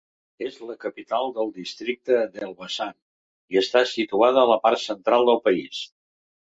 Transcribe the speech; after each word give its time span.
És 0.45 0.55
la 0.69 0.75
capital 0.85 1.29
del 1.35 1.51
districte 1.59 2.17
d'Elbasan, 2.37 2.99
i 3.57 3.63
està 3.65 3.87
situada 3.95 4.43
a 4.49 4.53
la 4.55 4.61
part 4.67 4.85
central 4.89 5.29
del 5.33 5.45
país. 5.51 5.89